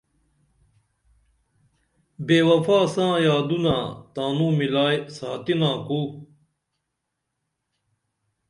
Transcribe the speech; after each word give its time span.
بے 2.25 2.37
وفا 2.47 2.79
ساں 2.93 3.13
یادونہ 3.25 3.75
تانو 4.13 4.47
ملائی 4.57 4.97
ساتِنا 5.17 5.71
کُو 5.87 6.01